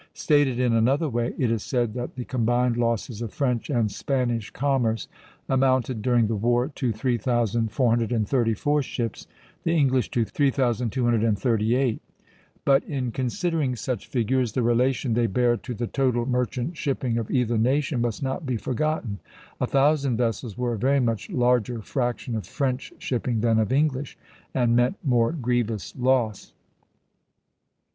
Stated 0.15 0.59
in 0.59 0.73
another 0.73 1.07
way, 1.07 1.35
it 1.37 1.51
is 1.51 1.61
said 1.61 1.93
that 1.93 2.15
the 2.15 2.25
combined 2.25 2.75
losses 2.75 3.21
of 3.21 3.31
French 3.31 3.69
and 3.69 3.91
Spanish 3.91 4.49
commerce 4.49 5.07
amounted 5.47 6.01
during 6.01 6.25
the 6.25 6.35
war 6.35 6.69
to 6.69 6.91
3,434 6.91 8.81
ships, 8.81 9.27
the 9.61 9.73
English 9.77 10.09
to 10.09 10.25
3,238; 10.25 12.01
but 12.65 12.83
in 12.85 13.11
considering 13.11 13.75
such 13.75 14.07
figures, 14.07 14.53
the 14.53 14.63
relation 14.63 15.13
they 15.13 15.27
bear 15.27 15.55
to 15.55 15.75
the 15.75 15.85
total 15.85 16.25
merchant 16.25 16.75
shipping 16.75 17.19
of 17.19 17.29
either 17.29 17.59
nation 17.59 18.01
must 18.01 18.23
not 18.23 18.43
be 18.43 18.57
forgotten. 18.57 19.19
A 19.59 19.67
thousand 19.67 20.17
vessels 20.17 20.57
were 20.57 20.73
a 20.73 20.79
very 20.79 20.99
much 20.99 21.29
larger 21.29 21.79
fraction 21.83 22.35
of 22.35 22.47
French 22.47 22.91
shipping 22.97 23.41
than 23.41 23.59
of 23.59 23.71
English, 23.71 24.17
and 24.51 24.75
meant 24.75 24.97
more 25.03 25.31
grievous 25.31 25.95
loss. 25.95 26.53